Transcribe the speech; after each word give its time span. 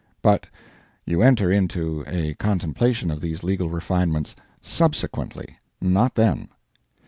[But 0.23 0.47
you 1.05 1.21
enter 1.21 1.51
into 1.51 2.03
a 2.07 2.33
contemplation 2.39 3.11
of 3.11 3.21
these 3.21 3.43
legal 3.43 3.69
refinements 3.69 4.35
subsequently 4.59 5.59
not 5.79 6.15
then. 6.15 6.49